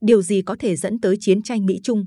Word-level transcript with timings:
điều 0.00 0.22
gì 0.22 0.42
có 0.42 0.56
thể 0.58 0.76
dẫn 0.76 1.00
tới 1.00 1.16
chiến 1.20 1.42
tranh 1.42 1.66
Mỹ-Trung? 1.66 2.06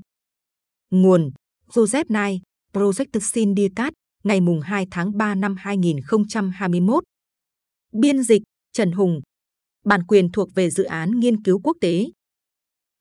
Nguồn 0.90 1.30
Joseph 1.68 2.04
Nye, 2.08 2.38
Project 2.72 3.20
Syndicate, 3.20 3.94
ngày 4.24 4.40
2 4.62 4.86
tháng 4.90 5.16
3 5.16 5.34
năm 5.34 5.56
2021. 5.58 7.04
Biên 7.92 8.22
dịch 8.22 8.42
Trần 8.72 8.92
Hùng. 8.92 9.20
Bản 9.84 10.06
quyền 10.06 10.32
thuộc 10.32 10.54
về 10.54 10.70
dự 10.70 10.84
án 10.84 11.20
nghiên 11.20 11.42
cứu 11.42 11.60
quốc 11.64 11.76
tế. 11.80 12.06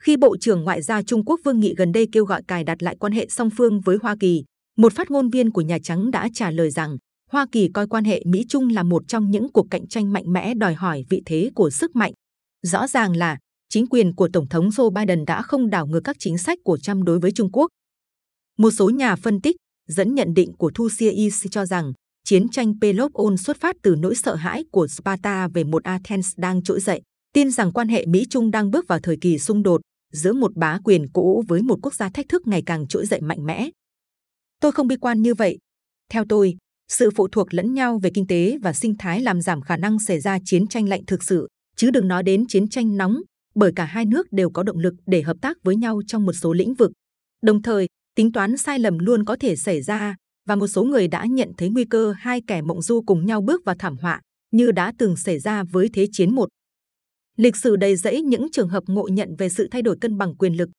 Khi 0.04 0.17
Bộ 0.17 0.38
trưởng 0.38 0.63
Ngoại 0.63 0.81
giao 0.81 1.03
Trung 1.03 1.26
Quốc 1.26 1.39
Vương 1.44 1.60
Nghị 1.60 1.73
gần 1.78 1.92
đây 1.92 2.08
kêu 2.12 2.26
gọi 2.26 2.44
cài 2.47 2.63
đặt 2.63 2.83
lại 2.83 2.96
quan 2.99 3.13
hệ 3.13 3.28
song 3.29 3.49
phương 3.58 3.81
với 3.81 3.97
Hoa 4.01 4.15
Kỳ, 4.19 4.44
một 4.78 4.94
phát 4.94 5.12
ngôn 5.12 5.29
viên 5.29 5.51
của 5.51 5.62
Nhà 5.62 5.78
Trắng 5.83 6.12
đã 6.12 6.29
trả 6.33 6.51
lời 6.51 6.71
rằng 6.71 6.97
Hoa 7.29 7.46
Kỳ 7.51 7.69
coi 7.73 7.87
quan 7.87 8.03
hệ 8.03 8.23
Mỹ-Trung 8.26 8.69
là 8.69 8.83
một 8.83 9.08
trong 9.08 9.31
những 9.31 9.51
cuộc 9.51 9.67
cạnh 9.71 9.87
tranh 9.87 10.13
mạnh 10.13 10.33
mẽ 10.33 10.53
đòi 10.53 10.73
hỏi 10.73 11.05
vị 11.10 11.21
thế 11.26 11.51
của 11.55 11.69
sức 11.69 11.96
mạnh. 11.96 12.13
Rõ 12.62 12.87
ràng 12.87 13.15
là 13.15 13.37
chính 13.72 13.88
quyền 13.88 14.15
của 14.15 14.29
Tổng 14.33 14.47
thống 14.47 14.69
Joe 14.69 14.90
Biden 14.90 15.26
đã 15.26 15.42
không 15.42 15.69
đảo 15.69 15.87
ngược 15.87 16.02
các 16.04 16.16
chính 16.20 16.38
sách 16.38 16.59
của 16.63 16.77
Trump 16.77 17.04
đối 17.04 17.20
với 17.20 17.32
Trung 17.32 17.52
Quốc. 17.52 17.68
Một 18.58 18.72
số 18.72 18.90
nhà 18.90 19.16
phân 19.16 19.41
tích 19.41 19.55
dẫn 19.88 20.16
nhận 20.16 20.34
định 20.34 20.54
của 20.58 20.72
Thu 20.76 20.90
Sia 20.90 21.12
Is 21.12 21.45
cho 21.52 21.66
rằng 21.66 21.94
chiến 22.23 22.50
tranh 22.50 22.73
Pelopon 22.81 23.38
xuất 23.38 23.58
phát 23.59 23.76
từ 23.84 23.95
nỗi 23.95 24.16
sợ 24.16 24.36
hãi 24.36 24.64
của 24.72 24.88
Sparta 24.88 25.48
về 25.48 25.64
một 25.64 25.84
Athens 25.84 26.34
đang 26.38 26.64
trỗi 26.64 26.80
dậy, 26.80 27.02
tin 27.34 27.52
rằng 27.52 27.72
quan 27.72 27.88
hệ 27.88 28.05
Mỹ-Trung 28.05 28.52
đang 28.52 28.72
bước 28.72 28.88
vào 28.88 29.00
thời 29.04 29.18
kỳ 29.22 29.40
xung 29.40 29.64
đột 29.64 29.81
giữa 30.14 30.34
một 30.34 30.56
bá 30.56 30.80
quyền 30.84 31.08
cũ 31.14 31.44
với 31.48 31.62
một 31.62 31.80
quốc 31.81 31.94
gia 31.94 32.09
thách 32.09 32.30
thức 32.30 32.48
ngày 32.48 32.64
càng 32.66 32.88
trỗi 32.88 33.06
dậy 33.06 33.22
mạnh 33.22 33.45
mẽ. 33.45 33.70
Tôi 34.62 34.72
không 34.72 34.88
bi 34.88 34.95
quan 34.95 35.22
như 35.22 35.34
vậy. 35.34 35.58
Theo 36.09 36.26
tôi, 36.30 36.58
sự 36.88 37.09
phụ 37.16 37.28
thuộc 37.28 37.53
lẫn 37.53 37.73
nhau 37.73 38.00
về 38.03 38.12
kinh 38.14 38.28
tế 38.28 38.58
và 38.62 38.73
sinh 38.73 38.95
thái 39.00 39.22
làm 39.22 39.42
giảm 39.42 39.62
khả 39.62 39.78
năng 39.78 40.00
xảy 40.00 40.20
ra 40.20 40.38
chiến 40.45 40.67
tranh 40.67 40.90
lạnh 40.90 41.06
thực 41.08 41.23
sự, 41.23 41.48
chứ 41.76 41.92
đừng 41.92 42.08
nói 42.08 42.23
đến 42.23 42.45
chiến 42.48 42.70
tranh 42.70 42.98
nóng, 42.98 43.22
bởi 43.55 43.72
cả 43.76 43.86
hai 43.86 44.05
nước 44.05 44.28
đều 44.32 44.50
có 44.50 44.64
động 44.64 44.78
lực 44.78 44.94
để 45.05 45.22
hợp 45.22 45.38
tác 45.41 45.58
với 45.64 45.76
nhau 45.76 46.02
trong 46.08 46.26
một 46.26 46.34
số 46.34 46.54
lĩnh 46.54 46.73
vực. 46.73 46.92
Đồng 47.42 47.62
thời, 47.62 47.88
tính 48.16 48.32
toán 48.32 48.58
sai 48.58 48.80
lầm 48.80 49.00
luôn 49.00 49.25
có 49.25 49.38
thể 49.39 49.56
xảy 49.56 49.81
ra 49.81 50.16
và 50.48 50.56
một 50.56 50.67
số 50.67 50.84
người 50.84 51.08
đã 51.08 51.25
nhận 51.25 51.52
thấy 51.58 51.70
nguy 51.70 51.86
cơ 51.86 52.14
hai 52.17 52.42
kẻ 52.48 52.62
mộng 52.62 52.81
du 52.81 53.02
cùng 53.02 53.25
nhau 53.25 53.42
bước 53.42 53.66
vào 53.66 53.75
thảm 53.80 53.98
họa 53.98 54.22
như 54.52 54.72
đã 54.72 54.94
từng 54.98 55.17
xảy 55.17 55.40
ra 55.40 55.64
với 55.64 55.90
Thế 55.94 56.08
chiến 56.12 56.36
một. 56.36 56.50
Lịch 57.38 57.56
sử 57.56 57.75
đầy 57.75 57.95
rẫy 57.95 58.22
những 58.22 58.52
trường 58.52 58.70
hợp 58.70 58.84
ngộ 58.88 59.08
nhận 59.08 59.36
về 59.38 59.50
sự 59.50 59.68
thay 59.72 59.81
đổi 59.81 59.97
cân 60.02 60.18
bằng 60.18 60.36
quyền 60.36 60.53
lực. 60.53 60.70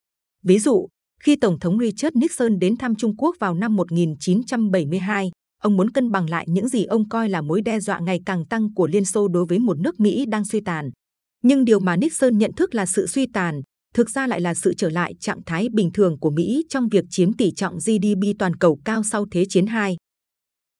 Ví 0.44 0.58
dụ, 0.58 0.88
khi 1.20 1.36
Tổng 1.36 1.58
thống 1.58 1.78
Richard 1.78 2.16
Nixon 2.16 2.58
đến 2.58 2.76
thăm 2.76 2.94
Trung 2.94 3.16
Quốc 3.16 3.36
vào 3.40 3.54
năm 3.54 3.76
1972, 3.76 5.30
ông 5.62 5.76
muốn 5.76 5.90
cân 5.90 6.10
bằng 6.10 6.30
lại 6.30 6.46
những 6.48 6.68
gì 6.68 6.84
ông 6.84 7.08
coi 7.08 7.28
là 7.28 7.40
mối 7.40 7.62
đe 7.62 7.80
dọa 7.80 8.00
ngày 8.00 8.20
càng 8.26 8.46
tăng 8.46 8.74
của 8.74 8.86
Liên 8.86 9.04
Xô 9.04 9.28
đối 9.28 9.46
với 9.46 9.58
một 9.58 9.78
nước 9.78 10.00
Mỹ 10.00 10.26
đang 10.26 10.44
suy 10.44 10.60
tàn. 10.60 10.90
Nhưng 11.42 11.64
điều 11.64 11.80
mà 11.80 11.96
Nixon 11.96 12.38
nhận 12.38 12.52
thức 12.52 12.74
là 12.74 12.86
sự 12.86 13.06
suy 13.06 13.26
tàn, 13.26 13.62
thực 13.94 14.10
ra 14.10 14.26
lại 14.26 14.40
là 14.40 14.54
sự 14.54 14.74
trở 14.74 14.90
lại 14.90 15.14
trạng 15.20 15.44
thái 15.46 15.68
bình 15.72 15.90
thường 15.94 16.18
của 16.18 16.30
Mỹ 16.30 16.64
trong 16.68 16.88
việc 16.88 17.04
chiếm 17.10 17.32
tỷ 17.32 17.50
trọng 17.50 17.76
GDP 17.76 18.38
toàn 18.38 18.56
cầu 18.56 18.80
cao 18.84 19.02
sau 19.02 19.26
Thế 19.30 19.44
chiến 19.48 19.66
II. 19.66 19.96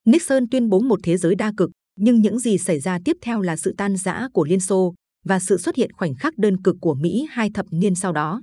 Nixon 0.05 0.49
tuyên 0.51 0.69
bố 0.69 0.81
một 0.81 1.01
thế 1.03 1.17
giới 1.17 1.35
đa 1.35 1.53
cực, 1.57 1.71
nhưng 1.99 2.21
những 2.21 2.39
gì 2.39 2.59
xảy 2.59 2.81
ra 2.81 2.99
tiếp 3.05 3.17
theo 3.23 3.41
là 3.41 3.57
sự 3.57 3.75
tan 3.79 3.97
rã 3.97 4.29
của 4.33 4.45
Liên 4.45 4.61
Xô 4.61 4.95
và 5.25 5.39
sự 5.39 5.59
xuất 5.59 5.77
hiện 5.77 5.93
khoảnh 5.93 6.15
khắc 6.15 6.39
đơn 6.39 6.63
cực 6.63 6.77
của 6.81 6.95
Mỹ 6.95 7.27
hai 7.31 7.51
thập 7.55 7.67
niên 7.71 7.95
sau 7.95 8.13
đó. 8.13 8.43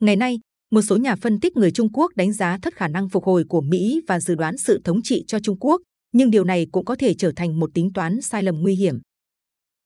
Ngày 0.00 0.16
nay, 0.16 0.38
một 0.70 0.82
số 0.82 0.96
nhà 0.96 1.16
phân 1.16 1.40
tích 1.40 1.56
người 1.56 1.70
Trung 1.70 1.92
Quốc 1.92 2.12
đánh 2.16 2.32
giá 2.32 2.58
thất 2.62 2.74
khả 2.74 2.88
năng 2.88 3.08
phục 3.08 3.24
hồi 3.24 3.44
của 3.48 3.60
Mỹ 3.60 4.00
và 4.08 4.20
dự 4.20 4.34
đoán 4.34 4.58
sự 4.58 4.80
thống 4.84 5.02
trị 5.02 5.24
cho 5.26 5.38
Trung 5.40 5.56
Quốc, 5.60 5.80
nhưng 6.12 6.30
điều 6.30 6.44
này 6.44 6.66
cũng 6.72 6.84
có 6.84 6.96
thể 6.96 7.14
trở 7.14 7.32
thành 7.36 7.60
một 7.60 7.70
tính 7.74 7.92
toán 7.92 8.20
sai 8.20 8.42
lầm 8.42 8.60
nguy 8.60 8.74
hiểm. 8.74 9.00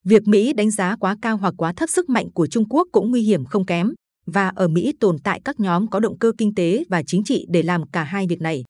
Việc 0.06 0.28
Mỹ 0.28 0.52
đánh 0.52 0.70
giá 0.70 0.96
quá 0.96 1.16
cao 1.22 1.36
hoặc 1.36 1.54
quá 1.56 1.72
thấp 1.72 1.90
sức 1.90 2.08
mạnh 2.08 2.30
của 2.30 2.46
Trung 2.46 2.68
Quốc 2.68 2.88
cũng 2.92 3.10
nguy 3.10 3.22
hiểm 3.22 3.44
không 3.44 3.66
kém, 3.66 3.92
và 4.26 4.48
ở 4.48 4.68
Mỹ 4.68 4.92
tồn 5.00 5.16
tại 5.24 5.40
các 5.44 5.60
nhóm 5.60 5.90
có 5.90 6.00
động 6.00 6.18
cơ 6.18 6.32
kinh 6.38 6.54
tế 6.54 6.84
và 6.88 7.02
chính 7.06 7.24
trị 7.24 7.46
để 7.48 7.62
làm 7.62 7.90
cả 7.90 8.04
hai 8.04 8.26
việc 8.26 8.40
này. 8.40 8.64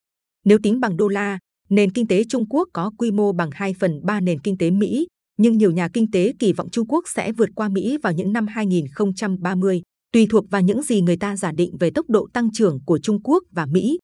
Nếu 0.45 0.59
tính 0.63 0.81
bằng 0.81 0.97
đô 0.97 1.09
la, 1.09 1.39
nền 1.69 1.93
kinh 1.93 2.07
tế 2.07 2.25
Trung 2.25 2.49
Quốc 2.49 2.69
có 2.73 2.91
quy 2.99 3.11
mô 3.11 3.33
bằng 3.33 3.51
2 3.53 3.75
phần 3.81 4.01
3 4.03 4.21
nền 4.21 4.41
kinh 4.41 4.59
tế 4.59 4.71
Mỹ, 4.71 5.07
nhưng 5.37 5.59
nhiều 5.59 5.71
nhà 5.71 5.89
kinh 5.93 6.11
tế 6.11 6.33
kỳ 6.39 6.53
vọng 6.53 6.71
Trung 6.71 6.87
Quốc 6.89 7.05
sẽ 7.15 7.33
vượt 7.33 7.49
qua 7.55 7.69
Mỹ 7.69 7.99
vào 8.03 8.13
những 8.13 8.33
năm 8.33 8.47
2030, 8.47 9.83
tùy 10.13 10.27
thuộc 10.31 10.51
vào 10.51 10.63
những 10.63 10.83
gì 10.83 11.01
người 11.01 11.17
ta 11.17 11.37
giả 11.37 11.53
định 11.53 11.77
về 11.81 11.91
tốc 11.91 12.11
độ 12.11 12.29
tăng 12.33 12.53
trưởng 12.53 12.79
của 12.87 12.99
Trung 12.99 13.23
Quốc 13.23 13.45
và 13.51 13.67
Mỹ. 13.67 13.99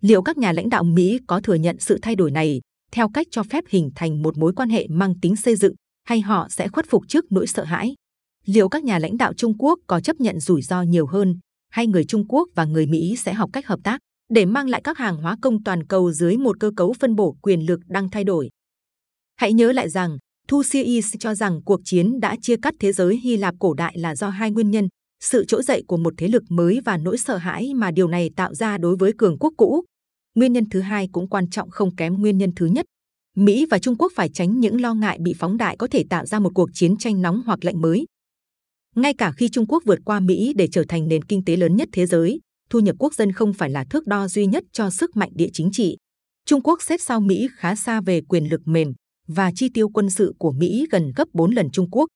Liệu 0.00 0.22
các 0.22 0.38
nhà 0.38 0.52
lãnh 0.52 0.68
đạo 0.68 0.84
Mỹ 0.84 1.18
có 1.26 1.40
thừa 1.40 1.54
nhận 1.54 1.76
sự 1.80 1.98
thay 2.02 2.16
đổi 2.16 2.30
này 2.30 2.60
theo 2.92 3.08
cách 3.08 3.26
cho 3.30 3.42
phép 3.42 3.64
hình 3.68 3.90
thành 3.94 4.22
một 4.22 4.38
mối 4.38 4.52
quan 4.56 4.70
hệ 4.70 4.86
mang 4.90 5.14
tính 5.20 5.36
xây 5.36 5.56
dựng 5.56 5.74
hay 6.08 6.20
họ 6.20 6.46
sẽ 6.50 6.68
khuất 6.68 6.86
phục 6.88 7.02
trước 7.08 7.24
nỗi 7.30 7.46
sợ 7.46 7.64
hãi? 7.64 7.94
Liệu 8.46 8.68
các 8.68 8.84
nhà 8.84 8.98
lãnh 8.98 9.16
đạo 9.16 9.34
Trung 9.34 9.58
Quốc 9.58 9.78
có 9.86 10.00
chấp 10.00 10.16
nhận 10.16 10.40
rủi 10.40 10.62
ro 10.62 10.82
nhiều 10.82 11.06
hơn 11.06 11.38
hay 11.70 11.86
người 11.86 12.04
Trung 12.04 12.28
Quốc 12.28 12.48
và 12.54 12.64
người 12.64 12.86
Mỹ 12.86 13.16
sẽ 13.16 13.32
học 13.32 13.50
cách 13.52 13.66
hợp 13.66 13.80
tác 13.84 14.00
để 14.28 14.44
mang 14.44 14.68
lại 14.68 14.80
các 14.84 14.98
hàng 14.98 15.16
hóa 15.16 15.36
công 15.42 15.64
toàn 15.64 15.86
cầu 15.86 16.12
dưới 16.12 16.36
một 16.36 16.60
cơ 16.60 16.70
cấu 16.76 16.92
phân 16.92 17.14
bổ 17.14 17.36
quyền 17.42 17.66
lực 17.66 17.80
đang 17.86 18.10
thay 18.10 18.24
đổi? 18.24 18.50
Hãy 19.36 19.52
nhớ 19.52 19.72
lại 19.72 19.88
rằng, 19.88 20.18
Thu 20.48 20.62
Thucydides 20.62 21.14
cho 21.18 21.34
rằng 21.34 21.60
cuộc 21.64 21.80
chiến 21.84 22.20
đã 22.20 22.36
chia 22.42 22.56
cắt 22.62 22.74
thế 22.80 22.92
giới 22.92 23.16
Hy 23.16 23.36
Lạp 23.36 23.54
cổ 23.58 23.74
đại 23.74 23.98
là 23.98 24.16
do 24.16 24.28
hai 24.28 24.50
nguyên 24.50 24.70
nhân, 24.70 24.88
sự 25.20 25.44
trỗi 25.44 25.62
dậy 25.62 25.82
của 25.88 25.96
một 25.96 26.14
thế 26.16 26.28
lực 26.28 26.42
mới 26.48 26.80
và 26.84 26.96
nỗi 26.96 27.18
sợ 27.18 27.36
hãi 27.36 27.74
mà 27.74 27.90
điều 27.90 28.08
này 28.08 28.30
tạo 28.36 28.54
ra 28.54 28.78
đối 28.78 28.96
với 28.96 29.12
cường 29.18 29.38
quốc 29.38 29.52
cũ. 29.56 29.84
Nguyên 30.34 30.52
nhân 30.52 30.64
thứ 30.70 30.80
hai 30.80 31.08
cũng 31.12 31.28
quan 31.28 31.50
trọng 31.50 31.70
không 31.70 31.96
kém 31.96 32.14
nguyên 32.14 32.38
nhân 32.38 32.50
thứ 32.56 32.66
nhất. 32.66 32.86
Mỹ 33.38 33.66
và 33.70 33.78
Trung 33.78 33.96
Quốc 33.98 34.12
phải 34.14 34.28
tránh 34.28 34.60
những 34.60 34.80
lo 34.80 34.94
ngại 34.94 35.18
bị 35.20 35.34
phóng 35.38 35.56
đại 35.56 35.76
có 35.76 35.86
thể 35.90 36.04
tạo 36.10 36.26
ra 36.26 36.38
một 36.38 36.50
cuộc 36.54 36.70
chiến 36.74 36.96
tranh 36.96 37.22
nóng 37.22 37.42
hoặc 37.46 37.64
lạnh 37.64 37.80
mới. 37.80 38.04
Ngay 38.96 39.14
cả 39.14 39.32
khi 39.32 39.48
Trung 39.48 39.66
Quốc 39.66 39.82
vượt 39.86 39.98
qua 40.04 40.20
Mỹ 40.20 40.52
để 40.56 40.68
trở 40.72 40.84
thành 40.88 41.08
nền 41.08 41.24
kinh 41.24 41.44
tế 41.44 41.56
lớn 41.56 41.76
nhất 41.76 41.88
thế 41.92 42.06
giới, 42.06 42.40
thu 42.70 42.80
nhập 42.80 42.96
quốc 42.98 43.14
dân 43.14 43.32
không 43.32 43.52
phải 43.52 43.70
là 43.70 43.84
thước 43.90 44.06
đo 44.06 44.28
duy 44.28 44.46
nhất 44.46 44.64
cho 44.72 44.90
sức 44.90 45.16
mạnh 45.16 45.30
địa 45.34 45.48
chính 45.52 45.70
trị. 45.72 45.96
Trung 46.46 46.62
Quốc 46.62 46.82
xếp 46.82 46.96
sau 47.00 47.20
Mỹ 47.20 47.48
khá 47.56 47.74
xa 47.74 48.00
về 48.00 48.20
quyền 48.28 48.44
lực 48.50 48.60
mềm 48.64 48.92
và 49.28 49.52
chi 49.54 49.68
tiêu 49.74 49.88
quân 49.88 50.10
sự 50.10 50.34
của 50.38 50.52
Mỹ 50.52 50.86
gần 50.90 51.12
gấp 51.16 51.28
4 51.32 51.50
lần 51.50 51.70
Trung 51.70 51.90
Quốc. 51.90 52.06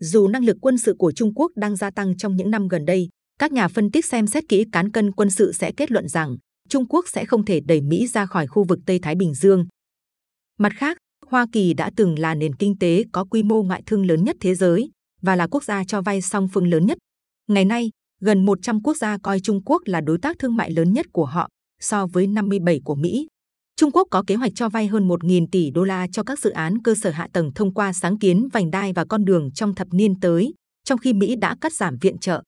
Dù 0.00 0.28
năng 0.28 0.44
lực 0.44 0.56
quân 0.60 0.78
sự 0.78 0.94
của 0.98 1.12
Trung 1.12 1.34
Quốc 1.34 1.52
đang 1.56 1.76
gia 1.76 1.90
tăng 1.90 2.16
trong 2.16 2.36
những 2.36 2.50
năm 2.50 2.68
gần 2.68 2.84
đây, 2.84 3.08
các 3.38 3.52
nhà 3.52 3.68
phân 3.68 3.90
tích 3.90 4.06
xem 4.06 4.26
xét 4.26 4.44
kỹ 4.48 4.64
cán 4.72 4.90
cân 4.90 5.12
quân 5.12 5.30
sự 5.30 5.52
sẽ 5.52 5.72
kết 5.76 5.90
luận 5.90 6.08
rằng 6.08 6.36
Trung 6.68 6.88
Quốc 6.88 7.04
sẽ 7.08 7.24
không 7.24 7.44
thể 7.44 7.60
đẩy 7.60 7.80
Mỹ 7.80 8.06
ra 8.06 8.26
khỏi 8.26 8.46
khu 8.46 8.64
vực 8.64 8.78
Tây 8.86 8.98
Thái 9.02 9.14
Bình 9.14 9.34
Dương. 9.34 9.66
Mặt 10.60 10.72
khác, 10.76 10.96
Hoa 11.26 11.46
Kỳ 11.52 11.74
đã 11.74 11.90
từng 11.96 12.18
là 12.18 12.34
nền 12.34 12.54
kinh 12.54 12.78
tế 12.78 13.04
có 13.12 13.24
quy 13.24 13.42
mô 13.42 13.62
ngoại 13.62 13.82
thương 13.86 14.06
lớn 14.06 14.24
nhất 14.24 14.36
thế 14.40 14.54
giới 14.54 14.90
và 15.22 15.36
là 15.36 15.46
quốc 15.46 15.64
gia 15.64 15.84
cho 15.84 16.02
vay 16.02 16.20
song 16.20 16.48
phương 16.54 16.66
lớn 16.66 16.86
nhất. 16.86 16.98
Ngày 17.48 17.64
nay, 17.64 17.90
gần 18.20 18.44
100 18.44 18.82
quốc 18.82 18.96
gia 18.96 19.18
coi 19.18 19.40
Trung 19.40 19.62
Quốc 19.64 19.82
là 19.84 20.00
đối 20.00 20.18
tác 20.18 20.38
thương 20.38 20.56
mại 20.56 20.70
lớn 20.70 20.92
nhất 20.92 21.06
của 21.12 21.24
họ 21.24 21.48
so 21.80 22.06
với 22.06 22.26
57 22.26 22.80
của 22.84 22.94
Mỹ. 22.94 23.26
Trung 23.76 23.90
Quốc 23.92 24.08
có 24.10 24.24
kế 24.26 24.34
hoạch 24.34 24.52
cho 24.54 24.68
vay 24.68 24.86
hơn 24.86 25.08
1.000 25.08 25.46
tỷ 25.52 25.70
đô 25.70 25.84
la 25.84 26.06
cho 26.12 26.22
các 26.22 26.38
dự 26.38 26.50
án 26.50 26.82
cơ 26.82 26.94
sở 26.94 27.10
hạ 27.10 27.28
tầng 27.32 27.52
thông 27.54 27.74
qua 27.74 27.92
sáng 27.92 28.18
kiến 28.18 28.48
vành 28.52 28.70
đai 28.70 28.92
và 28.92 29.04
con 29.04 29.24
đường 29.24 29.52
trong 29.52 29.74
thập 29.74 29.88
niên 29.90 30.20
tới, 30.20 30.54
trong 30.84 30.98
khi 30.98 31.12
Mỹ 31.12 31.36
đã 31.36 31.56
cắt 31.60 31.72
giảm 31.72 31.96
viện 32.00 32.18
trợ. 32.18 32.42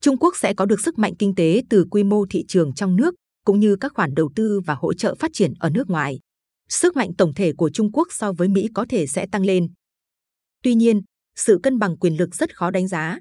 Trung 0.00 0.16
Quốc 0.16 0.36
sẽ 0.36 0.54
có 0.54 0.66
được 0.66 0.80
sức 0.80 0.98
mạnh 0.98 1.12
kinh 1.18 1.34
tế 1.34 1.62
từ 1.70 1.86
quy 1.90 2.04
mô 2.04 2.26
thị 2.30 2.44
trường 2.48 2.74
trong 2.74 2.96
nước, 2.96 3.14
cũng 3.44 3.60
như 3.60 3.76
các 3.76 3.92
khoản 3.94 4.14
đầu 4.14 4.30
tư 4.34 4.60
và 4.66 4.74
hỗ 4.74 4.94
trợ 4.94 5.14
phát 5.14 5.30
triển 5.34 5.52
ở 5.58 5.70
nước 5.70 5.90
ngoài. 5.90 6.18
Sức 6.68 6.96
mạnh 6.96 7.14
tổng 7.18 7.34
thể 7.34 7.52
của 7.52 7.70
Trung 7.70 7.92
Quốc 7.92 8.08
so 8.10 8.32
với 8.32 8.48
Mỹ 8.48 8.68
có 8.74 8.86
thể 8.88 9.06
sẽ 9.06 9.26
tăng 9.32 9.44
lên. 9.44 9.68
Tuy 10.62 10.74
nhiên, 10.74 11.02
sự 11.36 11.60
cân 11.62 11.78
bằng 11.78 11.96
quyền 11.96 12.16
lực 12.16 12.34
rất 12.34 12.56
khó 12.56 12.70
đánh 12.70 12.88
giá. 12.88 13.18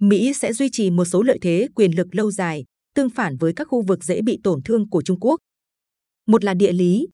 Mỹ 0.00 0.32
sẽ 0.34 0.52
duy 0.52 0.68
trì 0.72 0.90
một 0.90 1.04
số 1.04 1.22
lợi 1.22 1.38
thế 1.42 1.68
quyền 1.74 1.96
lực 1.96 2.14
lâu 2.14 2.30
dài, 2.30 2.64
tương 2.94 3.10
phản 3.10 3.36
với 3.36 3.52
các 3.56 3.68
khu 3.68 3.82
vực 3.82 4.04
dễ 4.04 4.22
bị 4.22 4.40
tổn 4.44 4.62
thương 4.62 4.88
của 4.88 5.02
Trung 5.02 5.20
Quốc. 5.20 5.40
Một 6.26 6.44
là 6.44 6.54
địa 6.54 6.72
lý. 6.72 7.08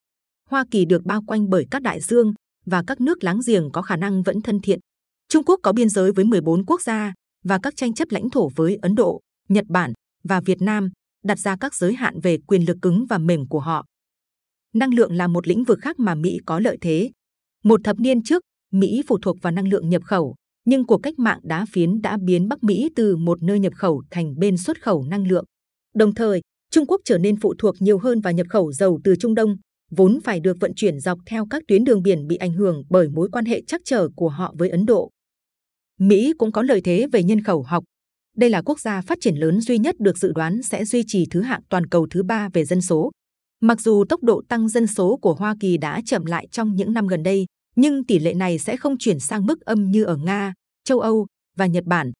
Hoa 0.51 0.65
Kỳ 0.71 0.85
được 0.85 1.05
bao 1.05 1.23
quanh 1.27 1.51
bởi 1.51 1.67
các 1.71 1.83
đại 1.83 2.01
dương 2.01 2.35
và 2.67 2.83
các 2.87 3.01
nước 3.01 3.25
láng 3.25 3.41
giềng 3.47 3.71
có 3.73 3.83
khả 3.83 3.97
năng 3.97 4.23
vẫn 4.23 4.41
thân 4.41 4.61
thiện. 4.61 4.81
Trung 5.29 5.45
Quốc 5.45 5.61
có 5.63 5.73
biên 5.73 5.89
giới 5.89 6.13
với 6.13 6.25
14 6.25 6.65
quốc 6.65 6.83
gia 6.83 7.15
và 7.45 7.59
các 7.63 7.77
tranh 7.77 7.95
chấp 7.95 8.11
lãnh 8.11 8.31
thổ 8.31 8.49
với 8.57 8.79
Ấn 8.83 8.95
Độ, 8.95 9.21
Nhật 9.49 9.65
Bản 9.69 9.93
và 10.25 10.41
Việt 10.41 10.63
Nam 10.63 10.91
đặt 11.25 11.39
ra 11.39 11.57
các 11.61 11.75
giới 11.75 11.95
hạn 11.95 12.21
về 12.21 12.39
quyền 12.47 12.65
lực 12.65 12.77
cứng 12.83 13.07
và 13.07 13.19
mềm 13.19 13.49
của 13.49 13.61
họ. 13.61 13.85
Năng 14.75 14.95
lượng 14.95 15.13
là 15.13 15.27
một 15.27 15.49
lĩnh 15.49 15.65
vực 15.65 15.79
khác 15.83 15.99
mà 15.99 16.15
Mỹ 16.15 16.39
có 16.47 16.61
lợi 16.61 16.79
thế. 16.81 17.11
Một 17.65 17.81
thập 17.85 18.01
niên 18.01 18.23
trước, 18.23 18.43
Mỹ 18.73 19.03
phụ 19.07 19.19
thuộc 19.23 19.37
vào 19.43 19.51
năng 19.51 19.69
lượng 19.69 19.89
nhập 19.89 20.03
khẩu, 20.05 20.35
nhưng 20.65 20.87
cuộc 20.87 20.99
cách 20.99 21.19
mạng 21.19 21.41
đá 21.43 21.67
phiến 21.73 22.03
đã 22.03 22.19
biến 22.25 22.49
Bắc 22.49 22.65
Mỹ 22.65 22.91
từ 22.97 23.17
một 23.17 23.43
nơi 23.43 23.59
nhập 23.59 23.73
khẩu 23.77 24.03
thành 24.11 24.39
bên 24.39 24.57
xuất 24.57 24.83
khẩu 24.83 25.05
năng 25.05 25.27
lượng. 25.27 25.45
Đồng 25.95 26.15
thời, 26.15 26.41
Trung 26.71 26.87
Quốc 26.87 27.01
trở 27.05 27.19
nên 27.19 27.37
phụ 27.41 27.55
thuộc 27.59 27.75
nhiều 27.79 27.99
hơn 27.99 28.21
vào 28.21 28.33
nhập 28.33 28.47
khẩu 28.51 28.73
dầu 28.73 29.01
từ 29.05 29.17
Trung 29.17 29.35
Đông, 29.35 29.57
vốn 29.91 30.21
phải 30.25 30.41
được 30.41 30.57
vận 30.61 30.73
chuyển 30.77 31.01
dọc 31.01 31.19
theo 31.27 31.47
các 31.51 31.63
tuyến 31.69 31.85
đường 31.85 32.03
biển 32.03 32.27
bị 32.27 32.37
ảnh 32.37 32.53
hưởng 32.53 32.83
bởi 32.91 33.09
mối 33.09 33.29
quan 33.33 33.45
hệ 33.45 33.63
chắc 33.67 33.81
trở 33.85 34.09
của 34.17 34.29
họ 34.29 34.55
với 34.59 34.69
Ấn 34.71 34.87
Độ. 34.87 35.11
Mỹ 35.99 36.33
cũng 36.39 36.53
có 36.53 36.63
lợi 36.63 36.81
thế 36.81 37.07
về 37.13 37.23
nhân 37.23 37.43
khẩu 37.43 37.63
học. 37.63 37.85
Đây 38.37 38.51
là 38.51 38.63
quốc 38.63 38.81
gia 38.81 39.01
phát 39.01 39.19
triển 39.21 39.37
lớn 39.37 39.61
duy 39.61 39.79
nhất 39.79 39.95
được 39.99 40.19
dự 40.19 40.33
đoán 40.33 40.63
sẽ 40.63 40.85
duy 40.85 41.05
trì 41.07 41.27
thứ 41.31 41.41
hạng 41.41 41.61
toàn 41.69 41.87
cầu 41.87 42.07
thứ 42.11 42.23
ba 42.23 42.49
về 42.49 42.65
dân 42.65 42.81
số. 42.81 43.11
Mặc 43.65 43.81
dù 43.81 44.05
tốc 44.09 44.23
độ 44.23 44.43
tăng 44.49 44.69
dân 44.69 44.87
số 44.87 45.17
của 45.17 45.35
Hoa 45.35 45.55
Kỳ 45.61 45.77
đã 45.77 46.01
chậm 46.05 46.25
lại 46.25 46.47
trong 46.51 46.75
những 46.75 46.93
năm 46.93 47.07
gần 47.07 47.23
đây, 47.23 47.47
nhưng 47.77 48.05
tỷ 48.05 48.19
lệ 48.19 48.35
này 48.35 48.59
sẽ 48.59 48.77
không 48.77 48.99
chuyển 48.99 49.21
sang 49.21 49.47
mức 49.47 49.61
âm 49.61 49.91
như 49.91 50.05
ở 50.05 50.17
Nga, 50.17 50.55
châu 50.85 51.01
Âu 51.01 51.27
và 51.57 51.67
Nhật 51.67 51.85
Bản. 51.85 52.13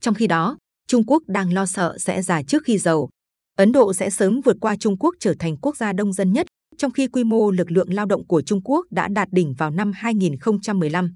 Trong 0.00 0.14
khi 0.14 0.26
đó, 0.26 0.58
Trung 0.86 1.04
Quốc 1.06 1.22
đang 1.26 1.52
lo 1.52 1.66
sợ 1.66 1.96
sẽ 1.98 2.22
già 2.22 2.42
trước 2.42 2.62
khi 2.64 2.78
giàu. 2.78 3.08
Ấn 3.56 3.72
Độ 3.72 3.92
sẽ 3.92 4.10
sớm 4.10 4.40
vượt 4.40 4.56
qua 4.60 4.76
Trung 4.76 4.96
Quốc 4.98 5.14
trở 5.20 5.34
thành 5.38 5.56
quốc 5.56 5.76
gia 5.76 5.92
đông 5.92 6.12
dân 6.12 6.32
nhất, 6.32 6.46
trong 6.76 6.90
khi 6.90 7.06
quy 7.06 7.24
mô 7.24 7.50
lực 7.50 7.70
lượng 7.70 7.94
lao 7.94 8.06
động 8.06 8.26
của 8.26 8.42
Trung 8.42 8.60
Quốc 8.64 8.86
đã 8.90 9.08
đạt 9.08 9.28
đỉnh 9.32 9.54
vào 9.58 9.70
năm 9.70 9.92
2015. 9.94 11.14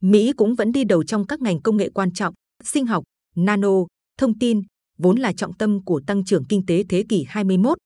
Mỹ 0.00 0.32
cũng 0.32 0.54
vẫn 0.54 0.72
đi 0.72 0.84
đầu 0.84 1.04
trong 1.04 1.26
các 1.26 1.40
ngành 1.40 1.62
công 1.62 1.76
nghệ 1.76 1.90
quan 1.94 2.12
trọng, 2.12 2.34
sinh 2.64 2.86
học, 2.86 3.04
nano, 3.36 3.86
thông 4.18 4.38
tin, 4.38 4.62
vốn 4.98 5.18
là 5.18 5.32
trọng 5.32 5.52
tâm 5.52 5.84
của 5.84 6.00
tăng 6.06 6.24
trưởng 6.24 6.44
kinh 6.44 6.66
tế 6.66 6.84
thế 6.88 7.04
kỷ 7.08 7.24
21. 7.28 7.78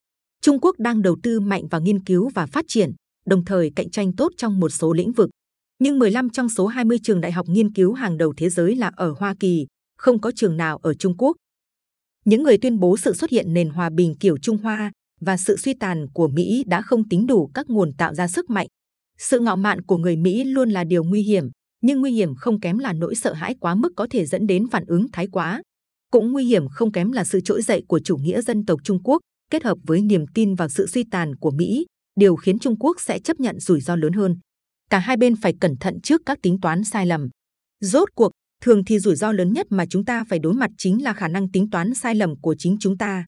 Trung 0.47 0.61
Quốc 0.61 0.79
đang 0.79 1.03
đầu 1.03 1.17
tư 1.23 1.41
mạnh 1.41 1.69
vào 1.71 1.81
nghiên 1.81 2.05
cứu 2.05 2.31
và 2.35 2.47
phát 2.47 2.65
triển, 2.69 2.93
đồng 3.27 3.45
thời 3.45 3.71
cạnh 3.77 3.91
tranh 3.91 4.13
tốt 4.17 4.33
trong 4.37 4.61
một 4.61 4.69
số 4.69 4.93
lĩnh 4.93 5.13
vực. 5.13 5.31
Nhưng 5.79 5.99
15 5.99 6.31
trong 6.31 6.49
số 6.49 6.67
20 6.67 6.99
trường 7.03 7.21
đại 7.21 7.33
học 7.33 7.47
nghiên 7.49 7.73
cứu 7.75 7.93
hàng 7.93 8.19
đầu 8.19 8.35
thế 8.37 8.51
giới 8.51 8.77
là 8.77 8.91
ở 8.97 9.15
Hoa 9.19 9.35
Kỳ, 9.41 9.67
không 9.99 10.21
có 10.21 10.33
trường 10.37 10.57
nào 10.57 10.79
ở 10.83 10.95
Trung 10.95 11.17
Quốc. 11.19 11.37
Những 12.25 12.43
người 12.43 12.59
tuyên 12.59 12.79
bố 12.79 12.97
sự 12.97 13.15
xuất 13.15 13.31
hiện 13.31 13.53
nền 13.55 13.69
hòa 13.69 13.91
bình 13.91 14.15
kiểu 14.21 14.37
Trung 14.39 14.59
Hoa 14.59 14.91
và 15.21 15.37
sự 15.37 15.57
suy 15.57 15.75
tàn 15.75 16.07
của 16.15 16.29
Mỹ 16.29 16.65
đã 16.67 16.83
không 16.83 17.09
tính 17.09 17.27
đủ 17.27 17.51
các 17.55 17.71
nguồn 17.71 17.93
tạo 17.93 18.15
ra 18.15 18.29
sức 18.29 18.51
mạnh. 18.51 18.67
Sự 19.19 19.41
ngạo 19.41 19.57
mạn 19.57 19.83
của 19.83 19.97
người 19.97 20.17
Mỹ 20.17 20.45
luôn 20.45 20.71
là 20.71 20.85
điều 20.85 21.05
nguy 21.05 21.23
hiểm, 21.23 21.45
nhưng 21.83 22.01
nguy 22.01 22.13
hiểm 22.13 22.35
không 22.35 22.61
kém 22.61 22.79
là 22.79 22.93
nỗi 22.93 23.15
sợ 23.15 23.33
hãi 23.33 23.55
quá 23.61 23.75
mức 23.75 23.93
có 23.97 24.07
thể 24.11 24.27
dẫn 24.27 24.47
đến 24.47 24.69
phản 24.69 24.85
ứng 24.87 25.07
thái 25.13 25.27
quá. 25.27 25.63
Cũng 26.11 26.33
nguy 26.33 26.45
hiểm 26.45 26.69
không 26.69 26.93
kém 26.93 27.13
là 27.13 27.25
sự 27.25 27.41
trỗi 27.41 27.63
dậy 27.63 27.83
của 27.89 28.01
chủ 28.05 28.17
nghĩa 28.17 28.43
dân 28.43 28.65
tộc 28.67 28.81
Trung 28.85 29.03
Quốc 29.05 29.23
kết 29.51 29.65
hợp 29.65 29.79
với 29.87 30.03
niềm 30.03 30.25
tin 30.35 30.55
vào 30.55 30.69
sự 30.69 30.87
suy 30.87 31.05
tàn 31.11 31.37
của 31.37 31.51
Mỹ, 31.51 31.87
điều 32.21 32.37
khiến 32.37 32.59
Trung 32.59 32.79
Quốc 32.79 33.01
sẽ 33.01 33.19
chấp 33.19 33.41
nhận 33.41 33.61
rủi 33.61 33.81
ro 33.81 33.97
lớn 33.97 34.13
hơn. 34.13 34.39
Cả 34.91 34.99
hai 34.99 35.17
bên 35.17 35.37
phải 35.37 35.55
cẩn 35.61 35.77
thận 35.81 36.01
trước 36.03 36.23
các 36.27 36.39
tính 36.43 36.61
toán 36.61 36.85
sai 36.85 37.07
lầm. 37.07 37.29
Rốt 37.81 38.09
cuộc, 38.15 38.33
thường 38.63 38.85
thì 38.85 38.99
rủi 38.99 39.17
ro 39.17 39.33
lớn 39.33 39.53
nhất 39.53 39.67
mà 39.71 39.85
chúng 39.91 40.05
ta 40.05 40.25
phải 40.29 40.39
đối 40.39 40.55
mặt 40.55 40.71
chính 40.79 41.03
là 41.03 41.13
khả 41.13 41.29
năng 41.29 41.51
tính 41.51 41.71
toán 41.71 41.95
sai 41.95 42.15
lầm 42.15 42.41
của 42.41 42.55
chính 42.59 42.77
chúng 42.81 42.99
ta. 42.99 43.25